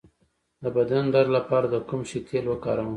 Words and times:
د 0.63 0.65
بدن 0.77 1.03
درد 1.13 1.29
لپاره 1.37 1.65
د 1.73 1.75
کوم 1.89 2.01
شي 2.09 2.19
تېل 2.27 2.45
وکاروم؟ 2.49 2.89